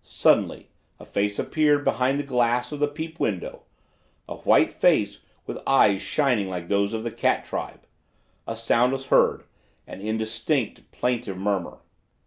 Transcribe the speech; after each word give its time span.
Suddenly 0.00 0.70
a 0.98 1.04
face 1.04 1.38
appeared 1.38 1.84
behind 1.84 2.18
the 2.18 2.22
glass 2.22 2.72
of 2.72 2.80
the 2.80 2.88
peep 2.88 3.20
window, 3.20 3.64
a 4.26 4.36
white 4.36 4.72
face 4.72 5.20
with 5.44 5.58
eyes 5.66 6.00
shining 6.00 6.48
like 6.48 6.68
those 6.68 6.94
of 6.94 7.04
the 7.04 7.10
cat 7.10 7.44
tribe. 7.44 7.84
A 8.46 8.56
sound 8.56 8.92
was 8.94 9.08
heard, 9.08 9.44
an 9.86 10.00
indistinct 10.00 10.90
plaintive 10.92 11.36
murmur. 11.36 11.80